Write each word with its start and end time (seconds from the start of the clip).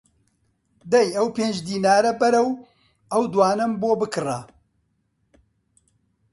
دەی 0.91 1.07
ئەو 1.17 1.27
پێنج 1.37 1.55
دینارە 1.67 2.11
بەرە 2.21 2.41
و 2.45 2.49
ئەو 3.11 3.23
دوانەم 3.33 3.73
بۆ 3.81 3.91
بکڕە! 3.99 4.39